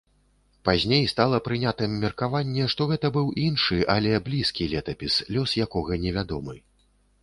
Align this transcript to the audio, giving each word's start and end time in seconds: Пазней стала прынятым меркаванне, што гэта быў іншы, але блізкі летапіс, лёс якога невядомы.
Пазней 0.69 1.03
стала 1.11 1.37
прынятым 1.47 1.93
меркаванне, 2.05 2.63
што 2.75 2.89
гэта 2.95 3.13
быў 3.19 3.31
іншы, 3.45 3.77
але 3.97 4.11
блізкі 4.31 4.71
летапіс, 4.77 5.23
лёс 5.35 5.59
якога 5.69 6.05
невядомы. 6.05 6.63